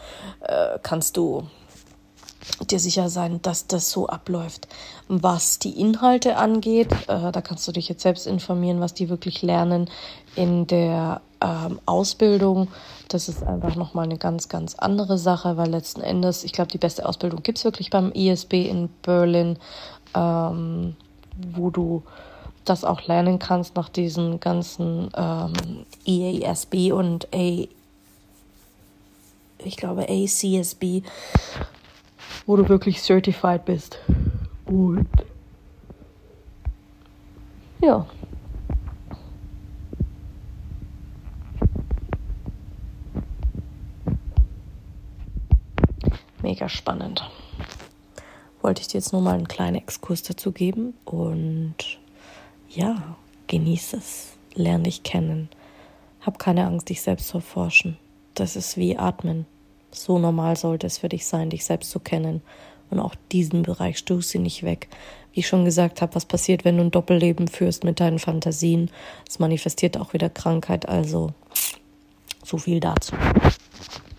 äh, 0.41 0.79
kannst 0.82 1.17
du 1.17 1.43
dir 2.69 2.79
sicher 2.79 3.09
sein, 3.09 3.41
dass 3.41 3.67
das 3.67 3.89
so 3.91 4.07
abläuft. 4.07 4.67
Was 5.07 5.59
die 5.59 5.79
Inhalte 5.79 6.38
angeht, 6.38 6.91
äh, 7.07 7.31
da 7.31 7.41
kannst 7.41 7.67
du 7.67 7.71
dich 7.71 7.89
jetzt 7.89 8.01
selbst 8.01 8.27
informieren, 8.27 8.79
was 8.79 8.93
die 8.93 9.09
wirklich 9.09 9.41
lernen 9.41 9.89
in 10.35 10.67
der 10.67 11.21
ähm, 11.41 11.79
Ausbildung. 11.85 12.67
Das 13.07 13.29
ist 13.29 13.43
einfach 13.43 13.75
nochmal 13.75 14.05
eine 14.05 14.17
ganz, 14.17 14.49
ganz 14.49 14.75
andere 14.75 15.17
Sache, 15.17 15.57
weil 15.57 15.69
letzten 15.69 16.01
Endes, 16.01 16.43
ich 16.43 16.51
glaube, 16.51 16.71
die 16.71 16.77
beste 16.77 17.07
Ausbildung 17.07 17.41
gibt 17.43 17.57
es 17.57 17.63
wirklich 17.63 17.89
beim 17.89 18.12
ISB 18.12 18.67
in 18.67 18.89
Berlin, 19.01 19.57
ähm, 20.15 20.95
wo 21.53 21.69
du 21.69 22.03
das 22.65 22.83
auch 22.83 23.07
lernen 23.07 23.39
kannst 23.39 23.75
nach 23.75 23.89
diesen 23.89 24.39
ganzen 24.39 25.09
ähm, 25.15 25.53
EASB 26.05 26.91
und 26.91 27.27
A, 27.33 27.67
ich 29.57 29.77
glaube 29.77 30.07
ACSB 30.07 31.01
wo 32.49 32.55
du 32.55 32.67
wirklich 32.67 32.99
certified 32.99 33.63
bist. 33.63 33.99
Und 34.65 35.07
ja. 37.79 38.07
Mega 46.41 46.67
spannend. 46.67 47.29
Wollte 48.63 48.81
ich 48.81 48.88
dir 48.88 48.97
jetzt 48.97 49.13
nur 49.13 49.21
mal 49.21 49.35
einen 49.35 49.47
kleinen 49.47 49.75
Exkurs 49.75 50.23
dazu 50.23 50.51
geben 50.51 50.95
und 51.05 51.75
ja, 52.67 53.15
genieße 53.45 53.97
es, 53.97 54.38
lerne 54.55 54.85
dich 54.85 55.03
kennen. 55.03 55.49
Hab 56.21 56.39
keine 56.39 56.65
Angst, 56.65 56.89
dich 56.89 57.03
selbst 57.03 57.27
zu 57.27 57.38
erforschen. 57.38 57.99
Das 58.33 58.55
ist 58.55 58.75
wie 58.75 58.97
Atmen. 58.97 59.45
So 59.91 60.19
normal 60.19 60.56
sollte 60.56 60.88
es 60.88 60.97
für 60.97 61.10
dich 61.10 61.25
sein, 61.25 61.49
dich 61.49 61.65
selbst 61.65 61.91
zu 61.91 61.99
kennen. 61.99 62.41
Und 62.89 62.99
auch 62.99 63.15
diesen 63.32 63.63
Bereich 63.63 63.97
stoß 63.99 64.30
sie 64.30 64.39
nicht 64.39 64.63
weg. 64.63 64.88
Wie 65.34 65.41
ich 65.41 65.47
schon 65.47 65.65
gesagt 65.65 66.02
habe, 66.02 66.15
was 66.15 66.25
passiert, 66.25 66.65
wenn 66.65 66.78
du 66.78 66.84
ein 66.84 66.91
Doppelleben 66.91 67.47
führst 67.47 67.84
mit 67.84 67.99
deinen 67.99 68.19
Fantasien? 68.19 68.89
Es 69.28 69.39
manifestiert 69.39 69.97
auch 69.97 70.13
wieder 70.13 70.30
Krankheit, 70.30 70.89
also 70.89 71.32
so 72.43 72.58
viel 72.58 72.80
dazu. 72.80 73.15